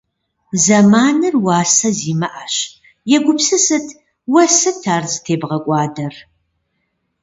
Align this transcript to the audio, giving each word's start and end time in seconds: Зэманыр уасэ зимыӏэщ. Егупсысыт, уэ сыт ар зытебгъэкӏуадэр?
Зэманыр 0.63 1.35
уасэ 1.45 1.89
зимыӏэщ. 1.99 2.55
Егупсысыт, 3.15 3.87
уэ 4.31 4.43
сыт 4.57 4.81
ар 4.95 5.03
зытебгъэкӏуадэр? 5.11 6.13